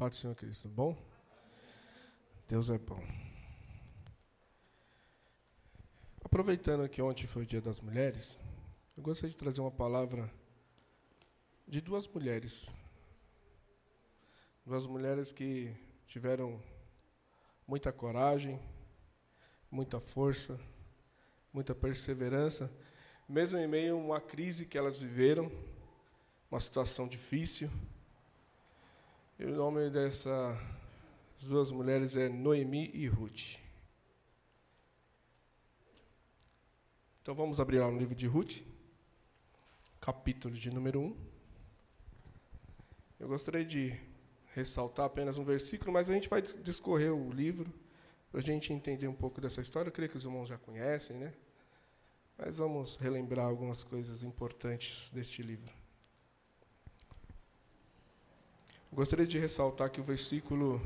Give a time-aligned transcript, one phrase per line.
[0.00, 0.66] Pode, Senhor Cristo.
[0.66, 0.96] Bom?
[2.48, 3.06] Deus é bom.
[6.24, 8.38] Aproveitando que ontem foi o Dia das Mulheres,
[8.96, 10.32] eu gostaria de trazer uma palavra
[11.68, 12.66] de duas mulheres.
[14.64, 15.76] Duas mulheres que
[16.06, 16.62] tiveram
[17.66, 18.58] muita coragem,
[19.70, 20.58] muita força,
[21.52, 22.72] muita perseverança,
[23.28, 25.52] mesmo em meio a uma crise que elas viveram,
[26.50, 27.70] uma situação difícil.
[29.40, 30.58] E o nome dessas
[31.40, 33.56] duas mulheres é Noemi e Ruth.
[37.22, 38.58] Então vamos abrir lá no livro de Ruth,
[39.98, 41.16] capítulo de número 1.
[43.18, 43.98] Eu gostaria de
[44.52, 47.72] ressaltar apenas um versículo, mas a gente vai discorrer o livro
[48.30, 49.88] para a gente entender um pouco dessa história.
[49.88, 51.32] Eu creio que os irmãos já conhecem, né?
[52.36, 55.72] Mas vamos relembrar algumas coisas importantes deste livro.
[58.68, 60.80] Eu gostaria de ressaltar que o versículo,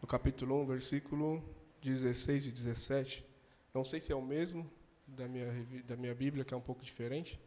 [0.00, 1.42] no capítulo 1, versículo
[1.82, 3.26] 16 e 17,
[3.74, 4.70] não sei se é o mesmo,
[5.06, 5.46] da minha,
[5.84, 7.38] da minha Bíblia, que é um pouco diferente.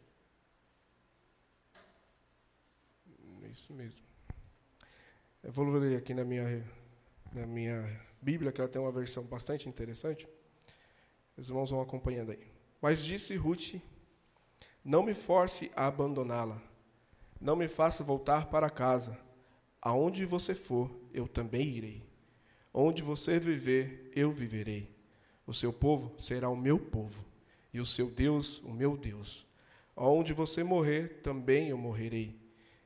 [3.42, 4.04] É isso mesmo.
[5.42, 6.64] Eu vou ler aqui na minha,
[7.32, 10.28] na minha Bíblia, que ela tem uma versão bastante interessante.
[11.36, 12.46] Os irmãos vão acompanhando aí.
[12.80, 13.74] Mas disse Ruth:
[14.84, 16.60] Não me force a abandoná-la.
[17.40, 19.25] Não me faça voltar para casa.
[19.86, 22.02] Aonde você for, eu também irei.
[22.74, 24.92] Onde você viver, eu viverei.
[25.46, 27.24] O seu povo será o meu povo
[27.72, 29.46] e o seu Deus, o meu Deus.
[29.96, 32.36] Onde você morrer, também eu morrerei,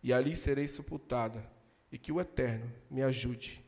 [0.02, 1.42] e ali serei sepultada,
[1.90, 3.64] e que o Eterno me ajude,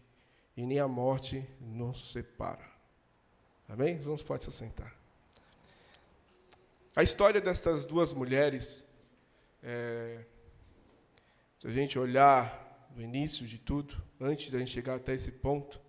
[0.54, 2.70] e nem a morte nos separa.
[3.66, 3.98] Amém?
[3.98, 4.94] Vamos pode se sentar.
[6.94, 8.84] A história dessas duas mulheres,
[9.62, 10.22] é,
[11.58, 15.32] se a gente olhar no início de tudo, antes de a gente chegar até esse
[15.32, 15.80] ponto,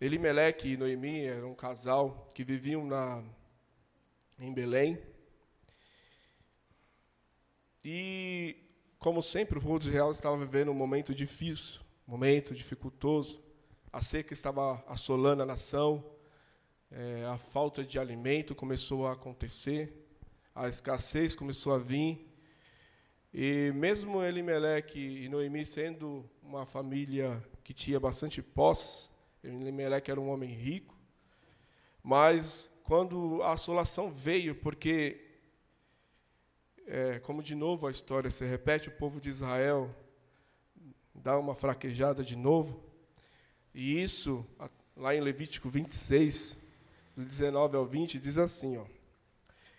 [0.00, 3.22] Elimeleque e Noemi eram um casal que viviam na,
[4.38, 4.98] em Belém.
[7.84, 8.56] E,
[8.98, 13.42] como sempre, o povo de Israel estava vivendo um momento difícil, um momento dificultoso.
[13.92, 16.02] A seca estava assolando a nação,
[16.90, 20.08] é, a falta de alimento começou a acontecer,
[20.54, 22.29] a escassez começou a vir.
[23.32, 30.30] E mesmo Elimeleque e Noemi sendo uma família que tinha bastante posses, Elimeleque era um
[30.30, 30.98] homem rico,
[32.02, 35.24] mas quando a assolação veio, porque,
[36.88, 39.94] é, como de novo a história se repete, o povo de Israel
[41.14, 42.82] dá uma fraquejada de novo,
[43.72, 44.44] e isso,
[44.96, 46.58] lá em Levítico 26,
[47.16, 48.84] do 19 ao 20, diz assim: ó,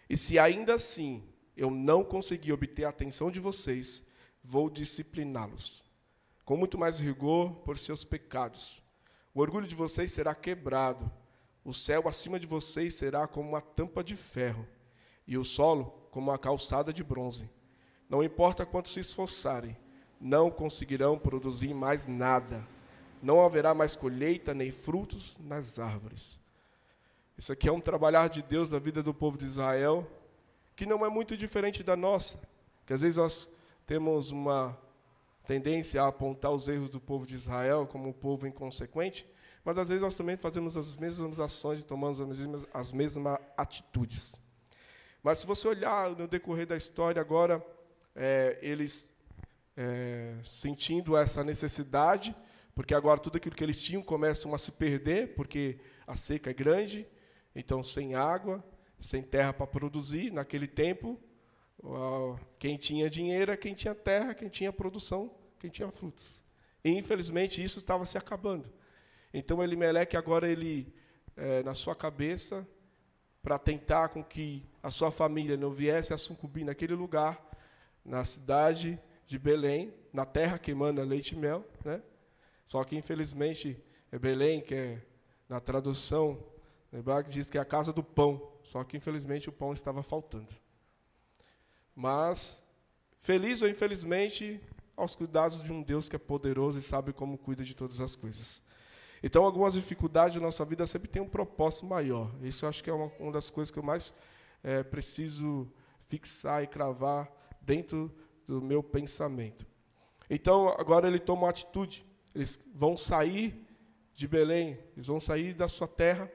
[0.09, 1.21] E se ainda assim
[1.61, 4.03] eu não conseguir obter a atenção de vocês,
[4.43, 5.83] vou discipliná-los,
[6.43, 8.81] com muito mais rigor por seus pecados
[9.33, 11.09] o orgulho de vocês será quebrado,
[11.63, 14.67] o céu acima de vocês será como uma tampa de ferro,
[15.25, 17.49] e o solo como uma calçada de bronze.
[18.09, 19.77] Não importa quanto se esforçarem,
[20.19, 22.67] não conseguirão produzir mais nada.
[23.23, 26.37] Não haverá mais colheita nem frutos nas árvores.
[27.37, 30.05] Isso aqui é um trabalhar de Deus na vida do povo de Israel,
[30.81, 32.39] que não é muito diferente da nossa.
[32.87, 33.47] Que às vezes nós
[33.85, 34.75] temos uma
[35.45, 39.29] tendência a apontar os erros do povo de Israel como um povo inconsequente,
[39.63, 43.37] mas às vezes nós também fazemos as mesmas ações e tomamos as mesmas, as mesmas
[43.55, 44.41] atitudes.
[45.21, 47.63] Mas se você olhar no decorrer da história agora,
[48.15, 49.07] é, eles
[49.77, 52.35] é, sentindo essa necessidade,
[52.73, 55.77] porque agora tudo aquilo que eles tinham começam a se perder, porque
[56.07, 57.05] a seca é grande,
[57.55, 58.63] então sem água,
[59.01, 61.19] sem terra para produzir, naquele tempo
[62.59, 66.39] quem tinha dinheiro é quem tinha terra, quem tinha produção, quem tinha frutos.
[66.83, 68.71] E, infelizmente, isso estava se acabando.
[69.33, 70.93] Então, Elimeleque agora, ele,
[71.35, 72.67] é, na sua cabeça,
[73.41, 77.43] para tentar com que a sua família não viesse a sucumbir naquele lugar,
[78.05, 82.01] na cidade de Belém, na terra que emana leite e mel, né?
[82.67, 83.81] Só que, infelizmente,
[84.11, 85.01] é Belém, que é,
[85.49, 86.43] na tradução,
[86.91, 88.50] hebraica diz que é a casa do pão.
[88.71, 90.53] Só que, infelizmente, o pão estava faltando.
[91.93, 92.63] Mas,
[93.19, 94.61] feliz ou infelizmente,
[94.95, 98.15] aos cuidados de um Deus que é poderoso e sabe como cuida de todas as
[98.15, 98.63] coisas.
[99.21, 102.31] Então, algumas dificuldades da nossa vida sempre têm um propósito maior.
[102.41, 104.13] Isso eu acho que é uma, uma das coisas que eu mais
[104.63, 105.69] é, preciso
[106.07, 107.29] fixar e cravar
[107.59, 108.09] dentro
[108.47, 109.67] do meu pensamento.
[110.29, 112.05] Então, agora ele toma uma atitude.
[112.33, 113.67] Eles vão sair
[114.15, 116.31] de Belém, eles vão sair da sua terra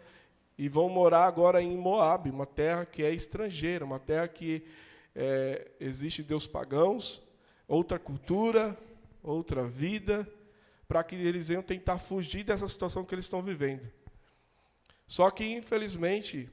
[0.58, 4.64] e vão morar agora em Moab, uma terra que é estrangeira, uma terra que
[5.14, 7.23] é, existe Deus pagãos,
[7.69, 8.76] outra cultura,
[9.23, 10.26] outra vida,
[10.88, 13.91] para que eles venham tentar fugir dessa situação que eles estão vivendo.
[15.06, 16.50] Só que, infelizmente,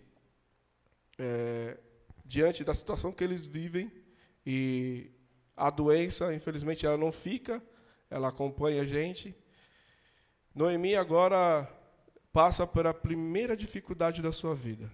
[1.18, 1.78] é,
[2.26, 3.92] diante da situação que eles vivem,
[4.46, 5.10] e
[5.56, 7.64] a doença, infelizmente, ela não fica,
[8.10, 9.36] ela acompanha a gente.
[10.54, 11.70] Noemi agora
[12.34, 14.92] passa pela primeira dificuldade da sua vida.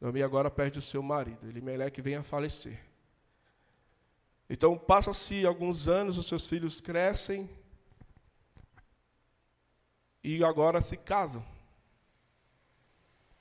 [0.00, 2.84] Noemi agora perde o seu marido, Elimeleque vem a falecer.
[4.50, 7.48] Então, passa-se alguns anos, os seus filhos crescem
[10.22, 11.44] e agora se casam.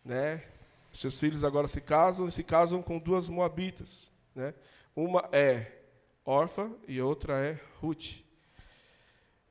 [0.04, 0.44] Né?
[0.94, 4.10] Seus filhos agora se casam e se casam com duas moabitas.
[4.34, 4.54] Né?
[4.96, 5.72] Uma é
[6.24, 8.24] Orfa e outra é Ruth.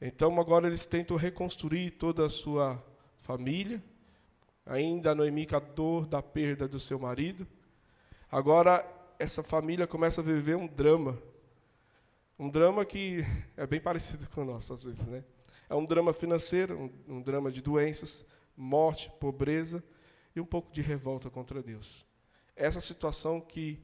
[0.01, 2.83] Então agora eles tentam reconstruir toda a sua
[3.25, 3.83] família.
[4.67, 7.47] Ainda Noemi com a dor da perda do seu marido.
[8.31, 8.87] Agora
[9.19, 11.19] essa família começa a viver um drama.
[12.39, 13.25] Um drama que
[13.57, 15.25] é bem parecido com o nosso, às vezes, né?
[15.71, 19.83] É um drama financeiro, um, um drama de doenças, morte, pobreza
[20.37, 22.05] e um pouco de revolta contra Deus.
[22.55, 23.83] Essa situação que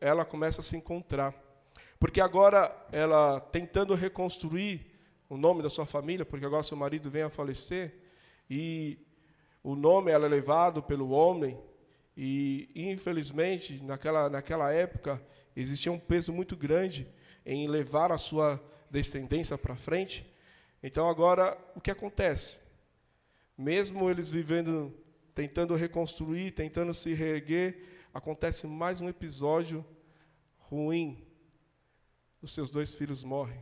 [0.00, 1.34] ela começa a se encontrar.
[1.98, 4.86] Porque agora ela tentando reconstruir
[5.28, 8.05] o nome da sua família, porque agora seu marido vem a falecer,
[8.48, 8.98] e
[9.62, 11.58] o nome ela é levado pelo homem,
[12.16, 15.20] e infelizmente, naquela, naquela época,
[15.54, 17.06] existia um peso muito grande
[17.44, 20.24] em levar a sua descendência para frente.
[20.82, 22.60] Então agora, o que acontece?
[23.58, 24.94] Mesmo eles vivendo,
[25.34, 27.82] tentando reconstruir, tentando se reerguer,
[28.14, 29.84] acontece mais um episódio
[30.58, 31.26] ruim.
[32.40, 33.60] Os seus dois filhos morrem.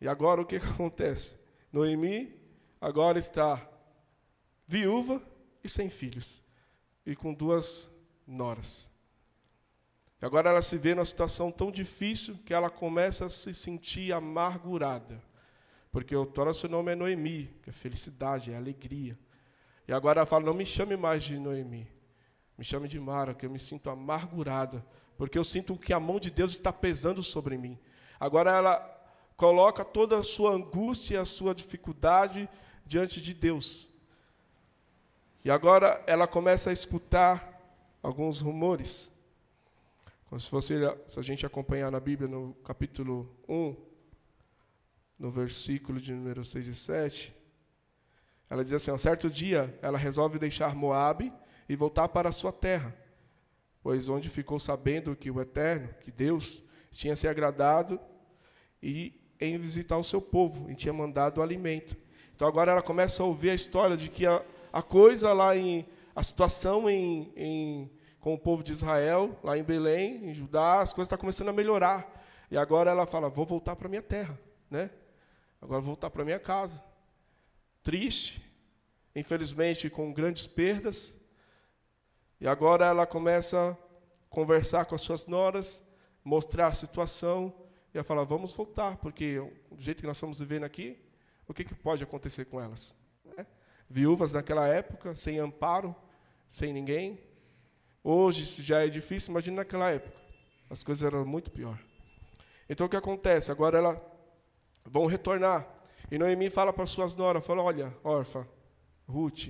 [0.00, 1.38] E agora o que acontece?
[1.72, 2.39] Noemi
[2.80, 3.68] agora está
[4.66, 5.22] viúva
[5.62, 6.42] e sem filhos,
[7.04, 7.90] e com duas
[8.26, 8.88] noras.
[10.22, 15.22] Agora ela se vê numa situação tão difícil que ela começa a se sentir amargurada.
[15.90, 19.18] Porque o Tora seu nome é Noemi, que é felicidade, é alegria.
[19.88, 21.88] E agora ela fala: não me chame mais de Noemi,
[22.56, 24.84] me chame de Mara, que eu me sinto amargurada,
[25.16, 27.78] porque eu sinto que a mão de Deus está pesando sobre mim.
[28.20, 28.96] Agora ela
[29.36, 32.46] coloca toda a sua angústia a sua dificuldade
[32.90, 33.88] diante de Deus.
[35.44, 37.62] E agora ela começa a escutar
[38.02, 39.08] alguns rumores.
[40.28, 40.74] Como se, fosse,
[41.06, 43.76] se a gente acompanhar na Bíblia, no capítulo 1,
[45.16, 47.36] no versículo de número 6 e 7,
[48.50, 51.32] ela diz assim: um certo dia ela resolve deixar Moabe
[51.68, 52.92] e voltar para a sua terra,
[53.84, 56.60] pois onde ficou sabendo que o Eterno, que Deus,
[56.90, 58.00] tinha se agradado
[58.82, 61.96] e em visitar o seu povo, e tinha mandado alimento.
[62.40, 64.42] Então agora ela começa a ouvir a história de que a,
[64.72, 65.86] a coisa lá em.
[66.16, 70.94] a situação em, em, com o povo de Israel, lá em Belém, em Judá, as
[70.94, 72.24] coisas estão começando a melhorar.
[72.50, 74.40] E agora ela fala: vou voltar para minha terra,
[74.70, 74.88] né?
[75.60, 76.82] Agora vou voltar para minha casa.
[77.82, 78.42] Triste,
[79.14, 81.14] infelizmente com grandes perdas,
[82.40, 83.76] e agora ela começa a
[84.30, 85.82] conversar com as suas noras,
[86.24, 87.52] mostrar a situação,
[87.92, 89.38] e ela fala: vamos voltar, porque
[89.70, 91.09] do jeito que nós estamos vivendo aqui,
[91.50, 92.94] o que, que pode acontecer com elas?
[93.24, 93.44] Né?
[93.88, 95.94] Viúvas naquela época, sem amparo,
[96.48, 97.18] sem ninguém.
[98.04, 100.16] Hoje, se já é difícil, imagine naquela época.
[100.70, 101.76] As coisas eram muito pior.
[102.68, 103.50] Então o que acontece?
[103.50, 103.98] Agora elas
[104.84, 105.68] vão retornar.
[106.08, 108.46] E Noemi fala para suas noras, fala, olha, órfã,
[109.08, 109.48] Ruth,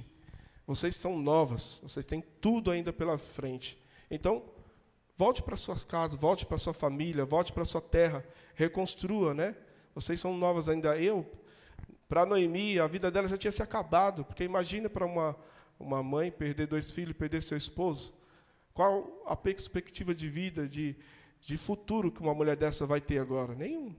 [0.67, 3.79] vocês são novas, vocês têm tudo ainda pela frente.
[4.11, 4.43] Então,
[5.19, 9.55] volte para suas casas, volte para sua família, volte para sua terra, reconstrua, né?
[9.95, 10.97] Vocês são novas ainda.
[10.99, 11.31] Eu,
[12.11, 15.37] para Noemi, a vida dela já tinha se acabado, porque imagina para uma,
[15.79, 18.13] uma mãe perder dois filhos, perder seu esposo.
[18.75, 20.97] Qual a perspectiva de vida, de,
[21.41, 23.55] de futuro que uma mulher dessa vai ter agora?
[23.55, 23.95] Nenhum.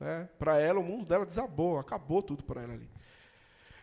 [0.00, 0.28] Né?
[0.40, 2.90] Para ela, o mundo dela desabou, acabou tudo para ela ali.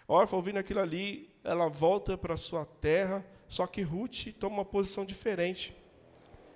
[0.09, 5.05] Órfã, ouvindo aquilo ali, ela volta para sua terra, só que Ruth toma uma posição
[5.05, 5.73] diferente.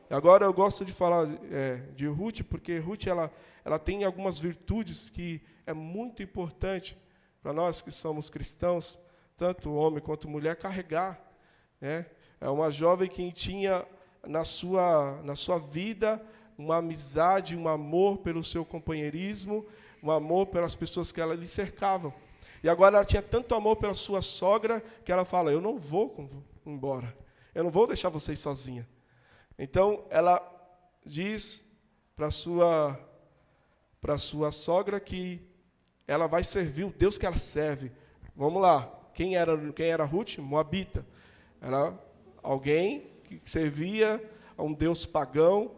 [0.09, 3.31] Agora eu gosto de falar é, de Ruth, porque Ruth ela,
[3.63, 7.01] ela tem algumas virtudes que é muito importante
[7.43, 8.97] para nós que somos cristãos,
[9.35, 11.21] tanto homem quanto mulher, carregar.
[11.81, 12.05] Né?
[12.39, 13.85] É uma jovem que tinha
[14.25, 16.25] na sua, na sua vida
[16.57, 19.65] uma amizade, um amor pelo seu companheirismo,
[20.01, 22.13] um amor pelas pessoas que ela lhe cercavam.
[22.63, 26.29] E agora ela tinha tanto amor pela sua sogra que ela fala: Eu não vou
[26.65, 27.13] embora.
[27.53, 28.87] Eu não vou deixar vocês sozinha.
[29.59, 30.41] Então ela
[31.05, 31.69] diz
[32.15, 32.97] para sua
[33.99, 35.52] para sua sogra que
[36.07, 37.91] ela vai servir o Deus que ela serve.
[38.35, 38.91] Vamos lá.
[39.13, 40.37] Quem era quem era Ruth?
[40.37, 41.05] Moabita.
[41.61, 41.93] Era
[42.41, 44.21] alguém que servia
[44.57, 45.71] a um Deus pagão,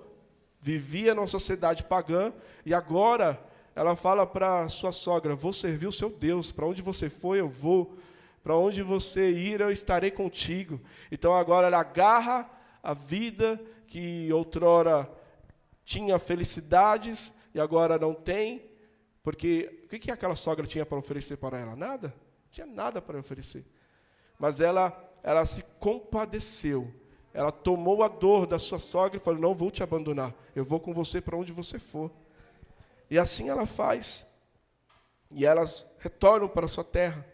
[0.60, 2.34] vivia numa sociedade pagã
[2.65, 3.39] e agora
[3.75, 7.50] ela fala para sua sogra: Vou servir o seu Deus, para onde você for eu
[7.50, 7.96] vou,
[8.41, 10.79] para onde você ir eu estarei contigo.
[11.12, 12.50] Então agora ela agarra
[12.82, 15.10] a vida que outrora
[15.84, 18.65] tinha felicidades e agora não tem,
[19.25, 21.75] porque o que aquela sogra tinha para oferecer para ela?
[21.75, 23.65] Nada, não tinha nada para oferecer.
[24.38, 26.94] Mas ela, ela se compadeceu,
[27.34, 30.79] ela tomou a dor da sua sogra e falou: Não vou te abandonar, eu vou
[30.79, 32.12] com você para onde você for.
[33.10, 34.27] E assim ela faz.
[35.32, 37.25] E elas retornam para a sua terra.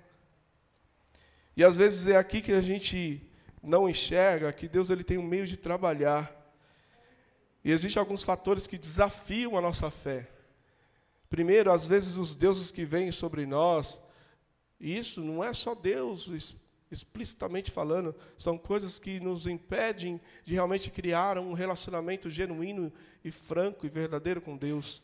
[1.57, 3.29] E às vezes é aqui que a gente
[3.61, 6.33] não enxerga que Deus ele tem um meio de trabalhar.
[7.65, 10.29] E existem alguns fatores que desafiam a nossa fé.
[11.31, 14.01] Primeiro, às vezes os deuses que vêm sobre nós,
[14.77, 16.29] e isso não é só Deus
[16.91, 22.91] explicitamente falando, são coisas que nos impedem de realmente criar um relacionamento genuíno
[23.23, 25.01] e franco e verdadeiro com Deus.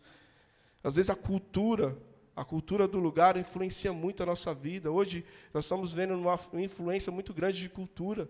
[0.83, 1.97] Às vezes a cultura,
[2.35, 4.91] a cultura do lugar influencia muito a nossa vida.
[4.91, 8.29] Hoje nós estamos vendo uma influência muito grande de cultura.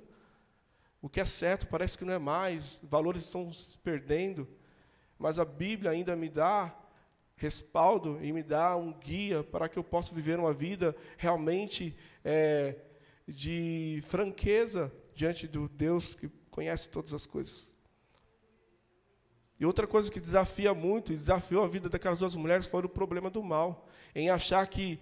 [1.02, 4.48] O que é certo parece que não é mais, valores estão se perdendo,
[5.18, 6.78] mas a Bíblia ainda me dá
[7.38, 12.76] respaldo e me dá um guia para que eu possa viver uma vida realmente é,
[13.28, 17.76] de franqueza diante do Deus que conhece todas as coisas.
[19.60, 22.90] E outra coisa que desafia muito, e desafiou a vida daquelas duas mulheres, foi o
[22.90, 23.88] problema do mal.
[24.14, 25.00] Em achar que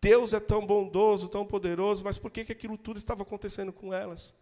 [0.00, 3.92] Deus é tão bondoso, tão poderoso, mas por que, que aquilo tudo estava acontecendo com
[3.92, 4.34] elas?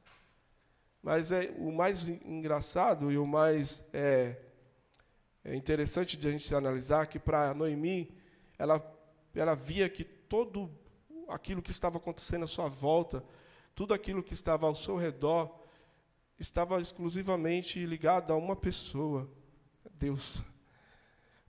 [1.02, 4.36] Mas é o mais engraçado e o mais é,
[5.48, 8.12] é interessante de a gente analisar que para Noemi,
[8.58, 8.84] ela,
[9.32, 10.68] ela via que todo
[11.28, 13.22] aquilo que estava acontecendo à sua volta,
[13.72, 15.56] tudo aquilo que estava ao seu redor,
[16.36, 19.30] estava exclusivamente ligada a uma pessoa,
[19.94, 20.42] Deus.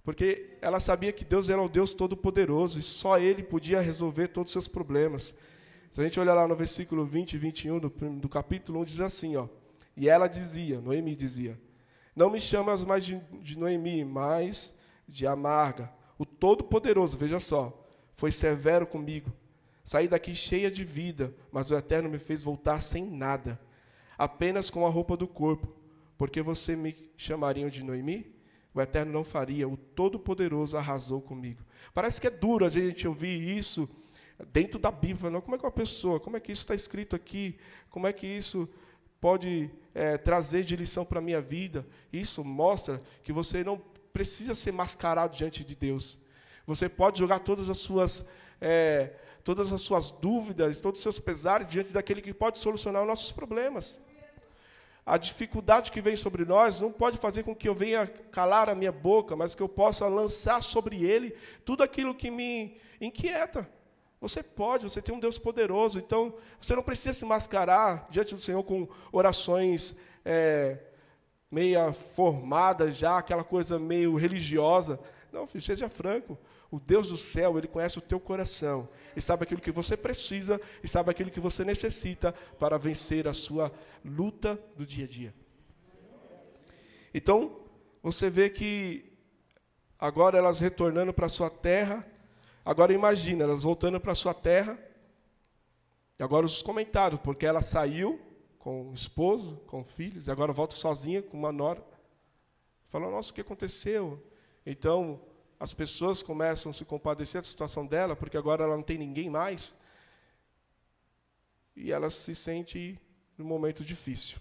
[0.03, 4.51] Porque ela sabia que Deus era o Deus Todo-Poderoso e só Ele podia resolver todos
[4.51, 5.33] os seus problemas.
[5.91, 8.99] Se a gente olhar lá no versículo 20 e 21 do, do capítulo 1, diz
[8.99, 9.47] assim: ó,
[9.95, 11.59] E ela dizia, Noemi dizia:
[12.17, 14.74] Não me chamas mais de, de Noemi, mas
[15.07, 15.93] de amarga.
[16.17, 19.31] O Todo-Poderoso, veja só, foi severo comigo.
[19.83, 23.59] Saí daqui cheia de vida, mas o Eterno me fez voltar sem nada
[24.17, 25.71] apenas com a roupa do corpo,
[26.17, 28.36] porque você me chamariam de Noemi?
[28.74, 31.62] O Eterno não faria, o Todo-Poderoso arrasou comigo.
[31.93, 33.88] Parece que é duro a gente ouvir isso
[34.51, 35.29] dentro da Bíblia.
[35.29, 35.39] Não?
[35.39, 37.59] Como é que uma pessoa, como é que isso está escrito aqui?
[37.91, 38.67] Como é que isso
[39.19, 41.86] pode é, trazer de lição para a minha vida?
[42.12, 43.81] Isso mostra que você não
[44.12, 46.17] precisa ser mascarado diante de Deus.
[46.65, 48.25] Você pode jogar todas as suas.
[48.59, 53.07] É, todas as suas dúvidas, todos os seus pesares diante daquele que pode solucionar os
[53.07, 53.97] nossos problemas
[55.07, 58.75] a dificuldade que vem sobre nós não pode fazer com que eu venha calar a
[58.75, 61.33] minha boca, mas que eu possa lançar sobre ele
[61.63, 63.69] tudo aquilo que me inquieta.
[64.19, 68.41] Você pode, você tem um Deus poderoso, então você não precisa se mascarar diante do
[68.41, 69.95] Senhor com orações
[70.25, 70.79] é,
[71.51, 75.00] meia formadas já, aquela coisa meio religiosa.
[75.31, 76.38] Não, filho, seja franco.
[76.69, 80.59] O Deus do céu, Ele conhece o teu coração e sabe aquilo que você precisa
[80.83, 83.71] e sabe aquilo que você necessita para vencer a sua
[84.03, 85.33] luta do dia a dia.
[87.13, 87.62] Então,
[88.03, 89.13] você vê que
[89.97, 92.05] agora elas retornando para sua terra,
[92.67, 94.77] agora imagina, elas voltando para sua terra,
[96.19, 98.19] e agora os comentários, porque ela saiu
[98.59, 101.81] com o esposo, com filhos, e agora volta sozinha com uma nora.
[102.83, 104.21] Falou, nossa, o que aconteceu?
[104.65, 105.21] Então,
[105.57, 109.29] as pessoas começam a se compadecer da situação dela, porque agora ela não tem ninguém
[109.29, 109.74] mais,
[111.74, 113.00] e ela se sente
[113.38, 114.39] num momento difícil.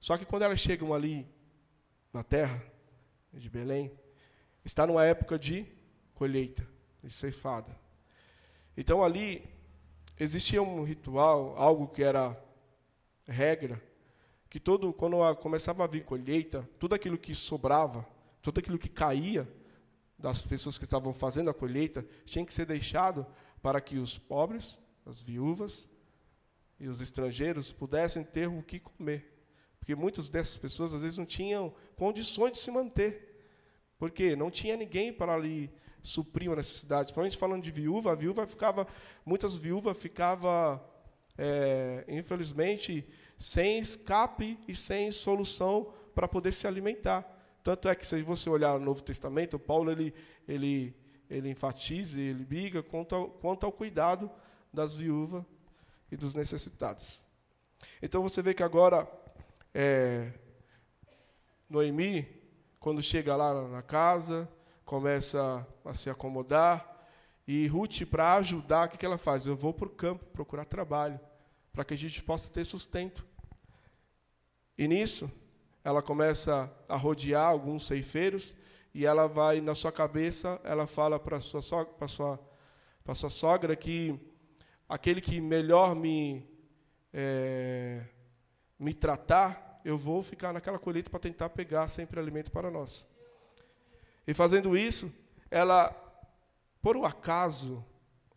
[0.00, 1.28] Só que quando elas chegam ali
[2.14, 2.64] na terra
[3.30, 3.92] de Belém,
[4.64, 5.66] está numa época de
[6.14, 6.66] colheita,
[7.02, 7.76] de ceifada.
[8.76, 9.44] Então ali
[10.18, 12.40] existia um ritual, algo que era
[13.26, 13.82] regra,
[14.48, 18.06] que todo quando começava a vir colheita, tudo aquilo que sobrava
[18.44, 19.48] tudo aquilo que caía
[20.18, 23.26] das pessoas que estavam fazendo a colheita tinha que ser deixado
[23.62, 25.88] para que os pobres, as viúvas
[26.78, 29.32] e os estrangeiros pudessem ter o que comer.
[29.78, 33.33] Porque muitas dessas pessoas às vezes não tinham condições de se manter.
[33.98, 35.70] Porque não tinha ninguém para ali
[36.02, 37.06] suprir uma necessidade.
[37.06, 38.86] Principalmente falando de viúva, a viúva ficava,
[39.24, 40.80] muitas viúvas ficavam,
[41.36, 43.08] é, infelizmente,
[43.38, 47.30] sem escape e sem solução para poder se alimentar.
[47.62, 50.14] Tanto é que se você olhar no Novo Testamento, Paulo ele,
[50.46, 50.94] ele,
[51.30, 54.30] ele enfatiza, ele liga quanto ao, quanto ao cuidado
[54.70, 55.42] das viúvas
[56.12, 57.24] e dos necessitados.
[58.02, 59.08] Então você vê que agora,
[59.72, 60.30] é,
[61.68, 62.26] Noemi,
[62.84, 64.46] quando chega lá na casa,
[64.84, 67.08] começa a se acomodar,
[67.48, 69.46] e Ruth, para ajudar, o que ela faz?
[69.46, 71.18] Eu vou para o campo procurar trabalho,
[71.72, 73.24] para que a gente possa ter sustento.
[74.76, 75.32] E nisso,
[75.82, 78.54] ela começa a rodear alguns ceifeiros,
[78.92, 82.38] e ela vai, na sua cabeça, ela fala para sua, sua,
[83.14, 84.20] sua sogra que
[84.86, 86.46] aquele que melhor me,
[87.14, 88.04] é,
[88.78, 93.06] me tratar, eu vou ficar naquela colheita para tentar pegar sempre alimento para nós.
[94.26, 95.12] E fazendo isso,
[95.50, 95.94] ela,
[96.80, 97.84] por um acaso,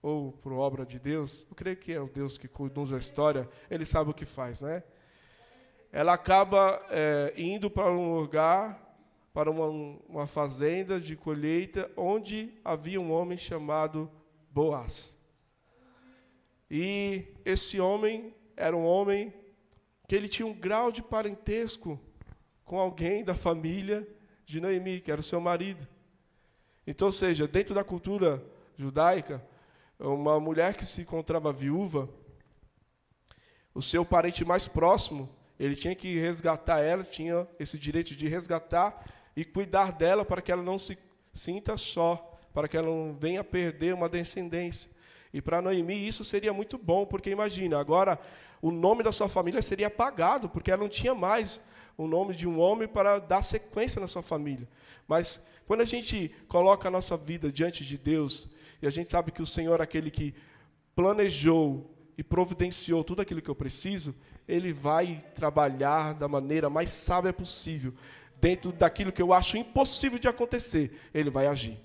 [0.01, 3.49] ou por obra de Deus, eu creio que é o Deus que conduz a história,
[3.69, 4.83] ele sabe o que faz, né?
[5.91, 8.85] Ela acaba é, indo para um lugar
[9.33, 9.67] para uma,
[10.09, 14.11] uma fazenda de colheita onde havia um homem chamado
[14.51, 15.15] Boaz.
[16.69, 19.31] E esse homem era um homem
[20.07, 21.99] que ele tinha um grau de parentesco
[22.63, 24.07] com alguém da família
[24.45, 25.85] de Noemi, que era o seu marido.
[26.85, 28.41] Então, ou seja, dentro da cultura
[28.77, 29.45] judaica,
[29.99, 32.09] uma mulher que se encontrava viúva,
[33.73, 39.05] o seu parente mais próximo, ele tinha que resgatar ela, tinha esse direito de resgatar
[39.35, 40.97] e cuidar dela para que ela não se
[41.33, 44.89] sinta só, para que ela não venha perder uma descendência.
[45.33, 48.19] E para Noemi isso seria muito bom, porque imagina, agora
[48.61, 51.61] o nome da sua família seria apagado, porque ela não tinha mais
[51.97, 54.67] o nome de um homem para dar sequência na sua família.
[55.07, 59.31] Mas quando a gente coloca a nossa vida diante de Deus, e a gente sabe
[59.31, 60.33] que o Senhor é aquele que
[60.95, 64.15] planejou e providenciou tudo aquilo que eu preciso,
[64.47, 67.93] Ele vai trabalhar da maneira mais sábia possível
[68.39, 71.79] dentro daquilo que eu acho impossível de acontecer, ele vai agir.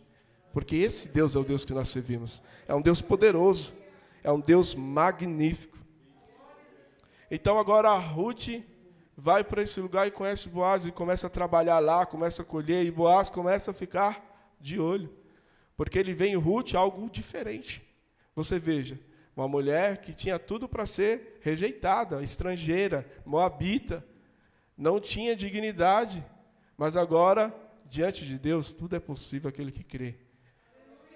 [0.52, 2.42] Porque esse Deus é o Deus que nós servimos.
[2.68, 3.72] É um Deus poderoso,
[4.22, 5.78] é um Deus magnífico.
[7.34, 8.62] Então agora a Ruth
[9.16, 12.84] vai para esse lugar e conhece Boaz e começa a trabalhar lá, começa a colher,
[12.84, 15.10] e Boaz começa a ficar de olho.
[15.74, 17.82] Porque ele vê em Ruth algo diferente.
[18.36, 19.00] Você veja,
[19.34, 24.06] uma mulher que tinha tudo para ser rejeitada, estrangeira, moabita,
[24.76, 26.22] não tinha dignidade,
[26.76, 27.50] mas agora,
[27.86, 30.16] diante de Deus, tudo é possível aquele que crê.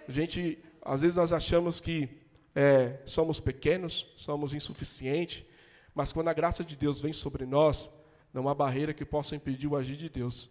[0.09, 2.09] A gente, às vezes nós achamos que
[2.55, 5.45] é, somos pequenos, somos insuficientes,
[5.97, 7.91] mas quando a graça de Deus vem sobre nós,
[8.31, 10.51] não há barreira que possa impedir o agir de Deus.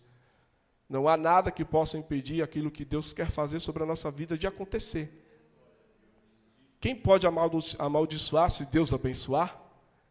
[0.89, 4.35] Não há nada que possa impedir aquilo que Deus quer fazer sobre a nossa vida
[4.35, 5.23] de acontecer.
[6.79, 7.27] Quem pode
[7.77, 9.61] amaldiçoar se Deus abençoar?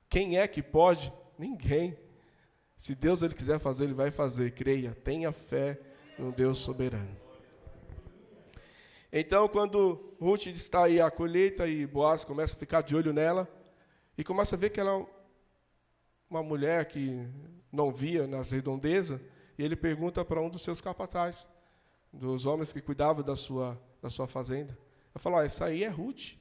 [0.09, 1.13] Quem é que pode?
[1.37, 1.99] Ninguém.
[2.77, 4.53] Se Deus ele quiser fazer, ele vai fazer.
[4.53, 5.81] Creia, tenha fé
[6.17, 7.17] no Deus soberano.
[9.13, 13.49] Então, quando Ruth está aí à colheita e Boaz começa a ficar de olho nela
[14.17, 15.05] e começa a ver que ela
[16.29, 17.27] uma mulher que
[17.71, 19.21] não via nas redondezas,
[19.59, 21.47] e ele pergunta para um dos seus capatazes,
[22.13, 24.77] dos homens que cuidavam da sua, da sua fazenda.
[25.15, 26.37] Ele fala, oh, essa aí é Ruth,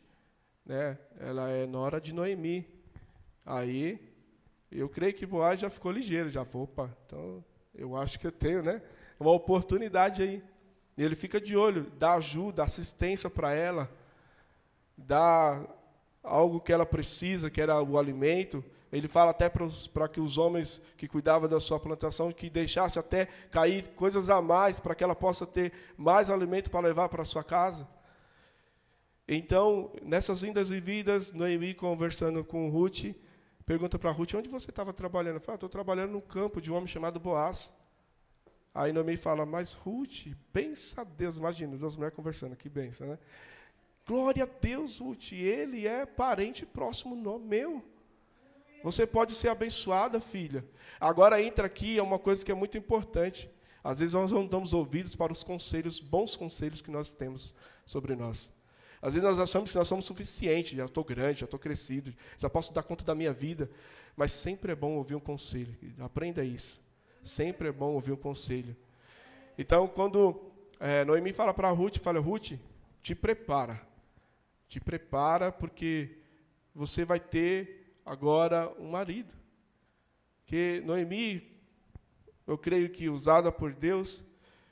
[0.65, 0.97] né?
[1.19, 2.67] ela é nora de Noemi.
[3.45, 3.99] Aí
[4.71, 7.43] eu creio que Boaz já ficou ligeiro, já, opa, então
[7.73, 8.81] eu acho que eu tenho, né?
[9.19, 10.43] Uma oportunidade aí.
[10.97, 13.91] E ele fica de olho, dá ajuda, assistência para ela,
[14.97, 15.67] dá
[16.21, 18.63] algo que ela precisa, que era o alimento.
[18.93, 23.25] Ele fala até para que os homens que cuidavam da sua plantação que deixasse até
[23.49, 27.43] cair coisas a mais para que ela possa ter mais alimento para levar para sua
[27.43, 27.87] casa.
[29.27, 33.15] Então, nessas indas e vidas, Noemi conversando com Ruth,
[33.65, 35.39] pergunta para Ruth, onde você estava trabalhando?
[35.39, 37.73] Fala, estou trabalhando no campo de um homem chamado Boaz.
[38.75, 43.17] Aí Noemi fala, mas Ruth, bença a Deus, imagina, duas mulheres conversando, que benção, né?
[44.05, 47.83] Glória a Deus, Ruth, ele é parente próximo no meu.
[48.83, 50.63] Você pode ser abençoada, filha.
[50.99, 53.49] Agora entra aqui, é uma coisa que é muito importante.
[53.81, 57.53] Às vezes nós não damos ouvidos para os conselhos, bons conselhos que nós temos
[57.85, 58.51] sobre nós.
[59.01, 62.49] Às vezes nós achamos que nós somos suficientes, já estou grande, já estou crescido, já
[62.49, 63.69] posso dar conta da minha vida.
[64.15, 65.75] Mas sempre é bom ouvir um conselho.
[65.99, 66.81] Aprenda isso.
[67.23, 68.75] Sempre é bom ouvir um conselho.
[69.57, 70.41] Então, quando
[70.79, 72.53] é, Noemi fala para Ruth, fala, Ruth,
[73.01, 73.81] te prepara.
[74.67, 76.17] Te prepara porque
[76.73, 79.33] você vai ter agora um marido.
[80.45, 81.51] Que Noemi,
[82.45, 84.23] eu creio que usada por Deus,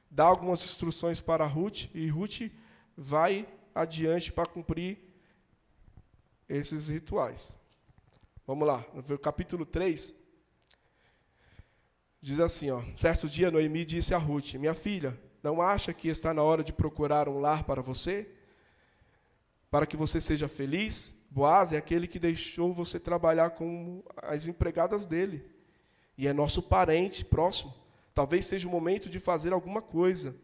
[0.09, 2.51] dá algumas instruções para Ruth e Ruth
[2.95, 4.99] vai adiante para cumprir
[6.47, 7.57] esses rituais.
[8.45, 10.13] Vamos lá, no capítulo 3,
[12.19, 16.33] diz assim, ó, certo dia Noemi disse a Ruth, minha filha, não acha que está
[16.33, 18.29] na hora de procurar um lar para você?
[19.69, 21.15] Para que você seja feliz?
[21.33, 25.49] Boaz é aquele que deixou você trabalhar com as empregadas dele.
[26.17, 27.73] E é nosso parente próximo.
[28.13, 30.35] Talvez seja o momento de fazer alguma coisa.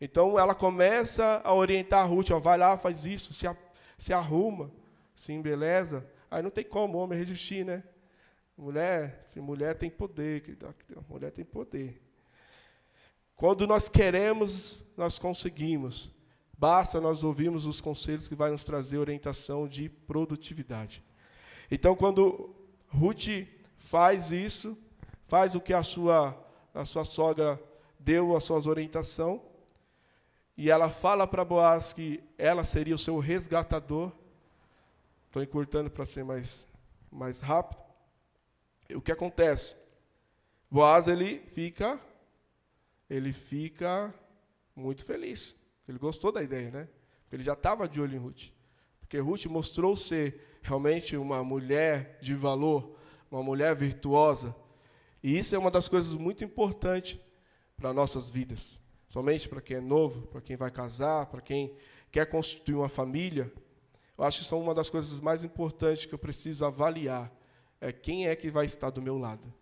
[0.00, 3.54] Então ela começa a orientar a Ruth, ó, vai lá, faz isso, se, a,
[3.98, 4.72] se arruma,
[5.14, 6.08] se embeleza.
[6.30, 7.84] Aí não tem como o homem resistir, né?
[8.56, 10.56] Mulher, mulher tem poder,
[11.06, 12.00] mulher tem poder.
[13.36, 16.13] Quando nós queremos, nós conseguimos.
[16.56, 21.04] Basta nós ouvirmos os conselhos que vai nos trazer orientação de produtividade.
[21.70, 22.54] Então, quando
[22.88, 24.78] Ruth faz isso,
[25.26, 26.36] faz o que a sua,
[26.72, 27.60] a sua sogra
[27.98, 29.42] deu, a sua orientação,
[30.56, 34.12] e ela fala para Boaz que ela seria o seu resgatador.
[35.26, 36.64] Estou encurtando para ser mais,
[37.10, 37.82] mais rápido.
[38.88, 39.76] E o que acontece?
[40.70, 42.00] Boaz ele fica,
[43.10, 44.14] ele fica
[44.76, 45.56] muito feliz.
[45.88, 46.88] Ele gostou da ideia, né?
[47.30, 48.50] Ele já estava de olho em Ruth.
[49.00, 52.96] Porque Ruth mostrou ser realmente uma mulher de valor,
[53.30, 54.54] uma mulher virtuosa.
[55.22, 57.18] E isso é uma das coisas muito importantes
[57.76, 58.78] para nossas vidas.
[59.08, 61.76] Somente para quem é novo, para quem vai casar, para quem
[62.10, 63.52] quer constituir uma família.
[64.16, 67.32] Eu acho que são uma das coisas mais importantes que eu preciso avaliar.
[67.80, 69.52] É quem é que vai estar do meu lado.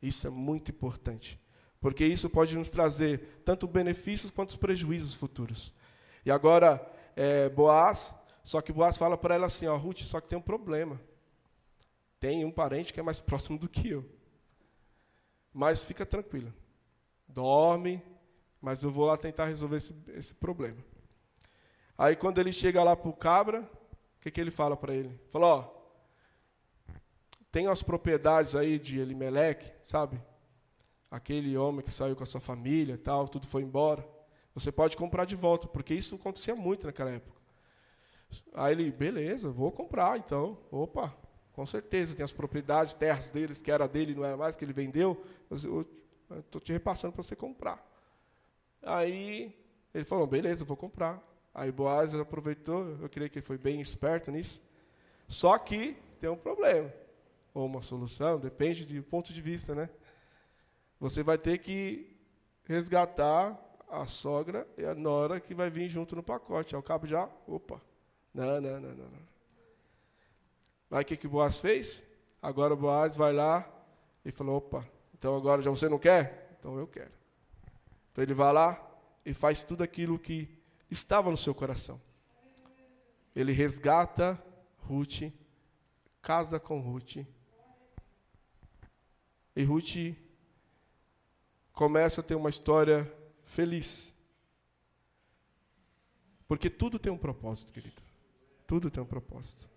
[0.00, 1.38] Isso é muito importante.
[1.82, 5.74] Porque isso pode nos trazer tanto benefícios quanto os prejuízos futuros.
[6.24, 6.80] E agora,
[7.16, 8.14] é, Boaz,
[8.44, 11.00] só que Boaz fala para ela assim, ó, Ruth, só que tem um problema.
[12.20, 14.08] Tem um parente que é mais próximo do que eu.
[15.52, 16.54] Mas fica tranquila.
[17.26, 18.00] Dorme,
[18.60, 20.78] mas eu vou lá tentar resolver esse, esse problema.
[21.98, 25.20] Aí quando ele chega lá para o cabra, o que, que ele fala para ele?
[25.30, 25.82] Fala, ó,
[27.50, 30.22] tem as propriedades aí de Elimeleque, sabe?
[31.12, 34.02] Aquele homem que saiu com a sua família tal, tudo foi embora.
[34.54, 37.38] Você pode comprar de volta, porque isso acontecia muito naquela época.
[38.54, 40.56] Aí ele, beleza, vou comprar então.
[40.70, 41.14] Opa,
[41.52, 44.72] com certeza, tem as propriedades, terras deles, que era dele, não era mais, que ele
[44.72, 45.22] vendeu.
[45.50, 45.86] Eu
[46.38, 47.86] estou te repassando para você comprar.
[48.82, 49.54] Aí
[49.92, 51.22] ele falou, beleza, vou comprar.
[51.54, 54.62] Aí Boaz aproveitou, eu creio que ele foi bem esperto nisso.
[55.28, 56.90] Só que tem um problema.
[57.52, 59.90] Ou uma solução, depende do ponto de vista, né?
[61.02, 62.16] Você vai ter que
[62.62, 63.60] resgatar
[63.90, 66.76] a sogra e a nora que vai vir junto no pacote.
[66.76, 67.82] Ao cabo já, opa,
[68.32, 69.10] não, não, não, não.
[69.10, 69.32] não.
[70.92, 72.04] Aí o que, que Boaz fez?
[72.40, 73.68] Agora Boaz vai lá
[74.24, 76.56] e falou, opa, então agora já você não quer?
[76.60, 77.10] Então eu quero.
[78.12, 78.80] Então ele vai lá
[79.26, 80.48] e faz tudo aquilo que
[80.88, 82.00] estava no seu coração.
[83.34, 84.40] Ele resgata
[84.86, 85.32] Ruth,
[86.22, 87.26] casa com Ruth.
[89.56, 90.21] E Ruth
[91.72, 93.10] começa a ter uma história
[93.44, 94.14] feliz.
[96.46, 98.02] Porque tudo tem um propósito, querido.
[98.66, 99.68] Tudo tem um propósito.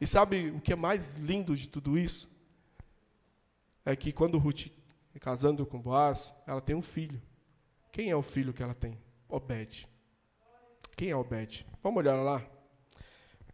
[0.00, 2.30] E sabe o que é mais lindo de tudo isso?
[3.84, 4.66] É que quando Ruth,
[5.20, 7.22] casando com Boaz, ela tem um filho.
[7.90, 8.98] Quem é o filho que ela tem?
[9.28, 9.88] Obed.
[10.94, 11.66] Quem é Obed?
[11.82, 12.44] Vamos olhar lá.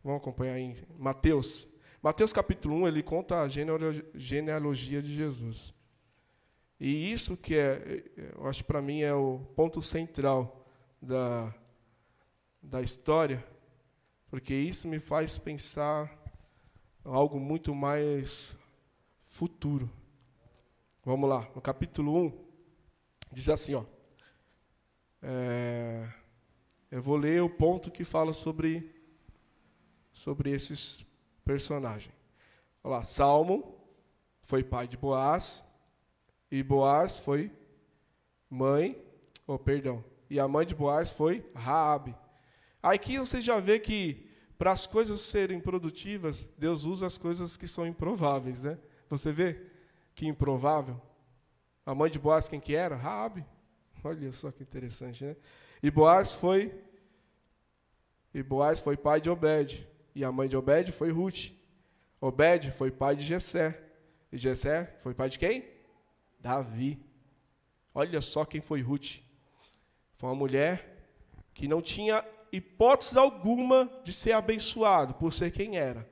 [0.03, 1.69] Vamos acompanhar em Mateus.
[2.03, 5.73] Mateus capítulo 1, ele conta a genealogia de Jesus.
[6.85, 8.03] E isso que é,
[8.35, 10.67] eu acho para mim é o ponto central
[11.01, 11.55] da,
[12.61, 13.47] da história,
[14.29, 16.13] porque isso me faz pensar
[17.05, 18.57] algo muito mais
[19.23, 19.89] futuro.
[21.05, 22.33] Vamos lá, no capítulo 1,
[23.31, 23.85] diz assim, ó.
[25.23, 26.13] É,
[26.91, 28.93] eu vou ler o ponto que fala sobre,
[30.13, 31.07] sobre esses
[31.45, 32.13] personagens.
[32.83, 33.79] Olha lá, Salmo
[34.43, 35.65] foi pai de Boaz,
[36.53, 37.51] e Boaz foi
[38.51, 39.03] mãe,
[39.47, 42.15] oh, perdão, e a mãe de Boaz foi Raabe.
[42.83, 47.67] Aqui você já vê que para as coisas serem produtivas, Deus usa as coisas que
[47.67, 48.79] são improváveis, né?
[49.09, 49.63] Você vê
[50.15, 51.01] que improvável.
[51.87, 52.97] A mãe de Boaz quem que era?
[52.97, 53.47] Raabe.
[54.05, 55.35] Olha só que interessante, né?
[55.83, 56.79] E Boaz foi
[58.35, 61.51] e Boaz foi pai de Obed, e a mãe de Obed foi Ruth.
[62.21, 63.83] Obed foi pai de Jessé.
[64.31, 65.72] E Jessé foi pai de quem?
[66.43, 66.99] Davi.
[67.95, 69.21] Olha só quem foi Ruth.
[70.17, 71.07] Foi uma mulher
[71.55, 76.09] que não tinha hipótese alguma de ser abençoado por ser quem era.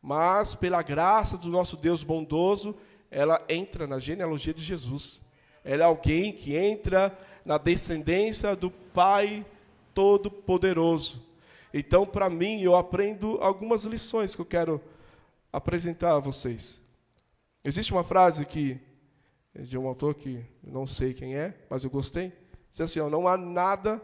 [0.00, 2.76] Mas, pela graça do nosso Deus bondoso,
[3.10, 5.22] ela entra na genealogia de Jesus.
[5.64, 9.46] Ela é alguém que entra na descendência do Pai
[9.94, 11.24] Todo-Poderoso.
[11.72, 14.82] Então, para mim, eu aprendo algumas lições que eu quero
[15.52, 16.82] apresentar a vocês.
[17.64, 18.80] Existe uma frase que
[19.54, 22.32] de um autor que não sei quem é, mas eu gostei.
[22.70, 24.02] Diz assim: ó, não há nada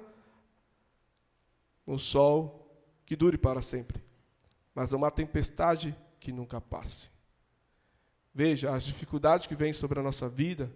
[1.87, 2.67] um sol
[3.07, 4.03] que dure para sempre,
[4.75, 7.11] mas uma tempestade que nunca passe.
[8.35, 10.71] Veja, as dificuldades que vêm sobre a nossa vida,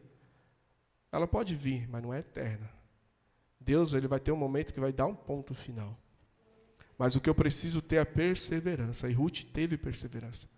[1.13, 2.71] ela pode vir, mas não é eterna.
[3.61, 5.97] Deus ele vai ter um momento que vai dar um ponto final.
[6.99, 9.09] Mas o que eu preciso ter é perseverança.
[9.09, 10.49] E Ruth teve perseverança.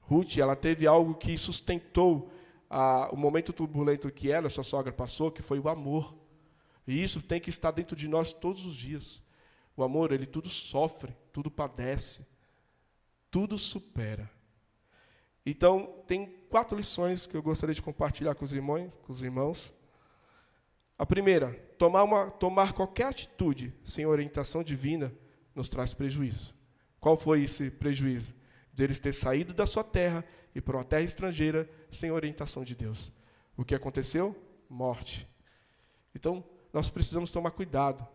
[0.00, 2.30] Ruth, ela teve algo que sustentou
[2.74, 6.12] a, o momento turbulento que ela, sua sogra, passou, que foi o amor.
[6.84, 9.22] E isso tem que estar dentro de nós todos os dias.
[9.76, 12.26] O amor, ele tudo sofre, tudo padece,
[13.30, 14.28] tudo supera.
[15.46, 18.92] Então, tem quatro lições que eu gostaria de compartilhar com os irmãos.
[19.02, 19.72] Com os irmãos.
[20.98, 25.14] A primeira, tomar, uma, tomar qualquer atitude sem orientação divina
[25.54, 26.52] nos traz prejuízo.
[26.98, 28.34] Qual foi esse prejuízo?
[28.72, 32.74] De eles ter saído da sua terra e para uma terra estrangeira sem orientação de
[32.74, 33.12] Deus.
[33.56, 34.36] O que aconteceu?
[34.68, 35.28] Morte.
[36.14, 38.06] Então, nós precisamos tomar cuidado,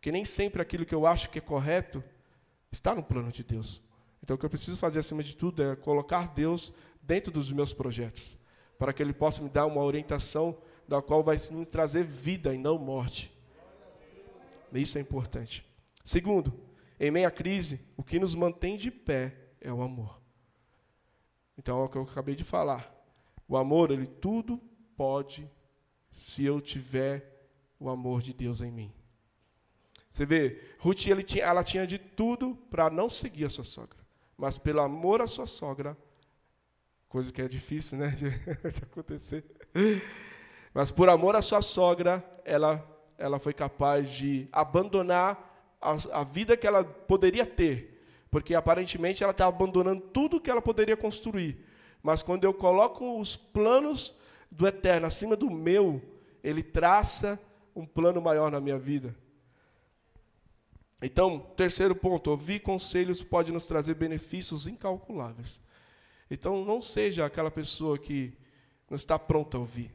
[0.00, 2.02] que nem sempre aquilo que eu acho que é correto
[2.70, 3.82] está no plano de Deus.
[4.22, 7.72] Então, o que eu preciso fazer acima de tudo é colocar Deus dentro dos meus
[7.72, 8.36] projetos,
[8.78, 10.56] para que Ele possa me dar uma orientação
[10.88, 13.32] da qual vai me trazer vida e não morte.
[14.72, 15.64] Isso é importante.
[16.04, 16.52] Segundo,
[16.98, 20.23] em meio à crise, o que nos mantém de pé é o amor.
[21.56, 22.92] Então, é o que eu acabei de falar.
[23.48, 24.60] O amor, ele tudo
[24.96, 25.50] pode
[26.10, 28.92] se eu tiver o amor de Deus em mim.
[30.08, 33.98] Você vê, Ruth ele tinha, ela tinha de tudo para não seguir a sua sogra.
[34.36, 35.96] Mas pelo amor à sua sogra,
[37.08, 39.44] coisa que é difícil né, de, de acontecer,
[40.72, 42.84] mas por amor à sua sogra, ela,
[43.18, 47.93] ela foi capaz de abandonar a, a vida que ela poderia ter,
[48.34, 51.56] porque aparentemente ela está abandonando tudo que ela poderia construir.
[52.02, 54.18] Mas quando eu coloco os planos
[54.50, 56.02] do eterno acima do meu,
[56.42, 57.38] ele traça
[57.76, 59.14] um plano maior na minha vida.
[61.00, 65.60] Então, terceiro ponto, ouvir conselhos pode nos trazer benefícios incalculáveis.
[66.28, 68.36] Então, não seja aquela pessoa que
[68.90, 69.94] não está pronta a ouvir.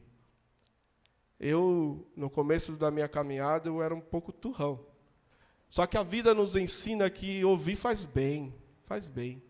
[1.38, 4.80] Eu, no começo da minha caminhada, eu era um pouco turrão.
[5.70, 8.52] Só que a vida nos ensina que ouvir faz bem,
[8.84, 9.40] faz bem.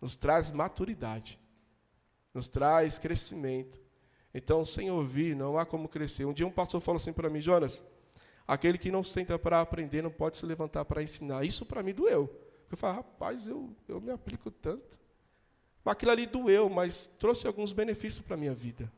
[0.00, 1.38] Nos traz maturidade,
[2.32, 3.78] nos traz crescimento.
[4.32, 6.24] Então, sem ouvir, não há como crescer.
[6.24, 7.84] Um dia um pastor falou assim para mim, Jonas,
[8.48, 11.44] aquele que não senta para aprender não pode se levantar para ensinar.
[11.44, 12.30] Isso para mim doeu.
[12.70, 14.98] Eu falei, rapaz, eu, eu me aplico tanto.
[15.84, 18.90] Aquilo ali doeu, mas trouxe alguns benefícios para a minha vida.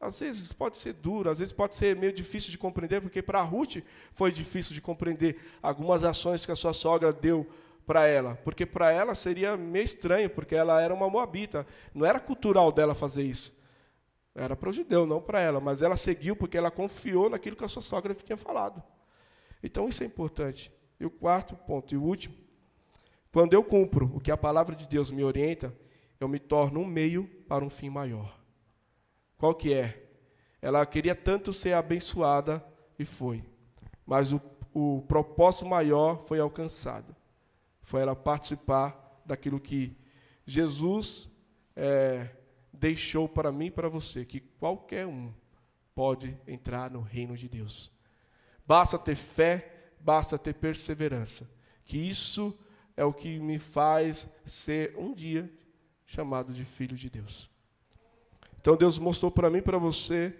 [0.00, 3.42] Às vezes pode ser duro, às vezes pode ser meio difícil de compreender, porque para
[3.42, 3.82] Ruth
[4.12, 7.46] foi difícil de compreender algumas ações que a sua sogra deu
[7.86, 12.18] para ela, porque para ela seria meio estranho, porque ela era uma moabita, não era
[12.18, 13.52] cultural dela fazer isso.
[14.34, 17.64] Era para o judeu, não para ela, mas ela seguiu porque ela confiou naquilo que
[17.64, 18.82] a sua sogra tinha falado.
[19.62, 20.72] Então isso é importante.
[20.98, 22.34] E o quarto ponto, e o último,
[23.32, 25.74] quando eu cumpro o que a palavra de Deus me orienta,
[26.18, 28.39] eu me torno um meio para um fim maior.
[29.40, 30.06] Qual que é?
[30.60, 32.62] Ela queria tanto ser abençoada
[32.98, 33.42] e foi.
[34.04, 34.40] Mas o,
[34.74, 37.16] o propósito maior foi alcançado.
[37.80, 39.96] Foi ela participar daquilo que
[40.44, 41.26] Jesus
[41.74, 42.28] é,
[42.70, 45.32] deixou para mim e para você, que qualquer um
[45.94, 47.90] pode entrar no reino de Deus.
[48.66, 51.50] Basta ter fé, basta ter perseverança.
[51.82, 52.54] Que isso
[52.94, 55.50] é o que me faz ser um dia
[56.04, 57.50] chamado de filho de Deus.
[58.60, 60.36] Então Deus mostrou para mim e para você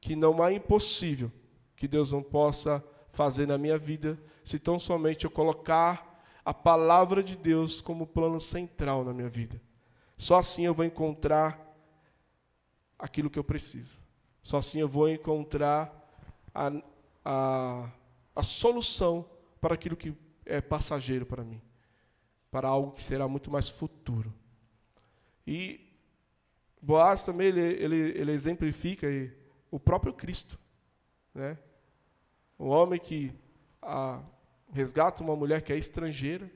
[0.00, 1.32] que não há impossível
[1.76, 7.22] que Deus não possa fazer na minha vida, se tão somente eu colocar a palavra
[7.22, 9.60] de Deus como plano central na minha vida.
[10.16, 11.60] Só assim eu vou encontrar
[12.98, 13.98] aquilo que eu preciso.
[14.42, 15.92] Só assim eu vou encontrar
[16.54, 16.72] a,
[17.24, 17.90] a,
[18.34, 19.28] a solução
[19.60, 21.60] para aquilo que é passageiro para mim,
[22.50, 24.32] para algo que será muito mais futuro.
[25.46, 25.81] E
[26.82, 29.06] Boaz também ele, ele, ele exemplifica
[29.70, 30.58] o próprio Cristo,
[31.32, 31.56] né?
[32.58, 33.32] Um homem que
[33.80, 34.20] a,
[34.72, 36.50] resgata uma mulher que é estrangeira,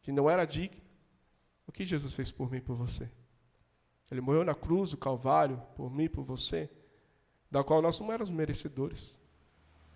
[0.00, 0.80] que não era digna.
[1.66, 3.10] O que Jesus fez por mim e por você?
[4.10, 6.70] Ele morreu na cruz, o Calvário, por mim e por você,
[7.50, 9.18] da qual nós não éramos merecedores.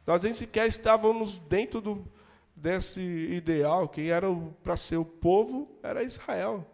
[0.04, 2.04] Nós nem sequer estávamos dentro do,
[2.56, 3.88] desse ideal.
[3.88, 4.26] Quem era
[4.64, 6.66] para ser o povo era Israel.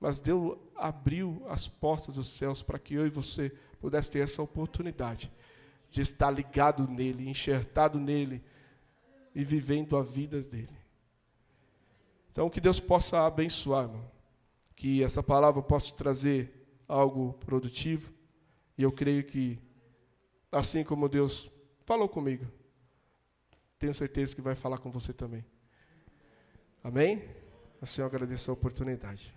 [0.00, 4.42] Mas Deus abriu as portas dos céus para que eu e você pudesse ter essa
[4.42, 5.30] oportunidade
[5.90, 8.42] de estar ligado nele, enxertado nele
[9.34, 10.76] e vivendo a vida dele.
[12.32, 14.10] Então, que Deus possa abençoar, irmão.
[14.74, 18.10] que essa palavra possa trazer algo produtivo.
[18.78, 19.58] E eu creio que,
[20.50, 21.50] assim como Deus
[21.84, 22.46] falou comigo,
[23.78, 25.44] tenho certeza que vai falar com você também.
[26.82, 27.22] Amém?
[27.82, 29.34] Assim eu agradeço a oportunidade.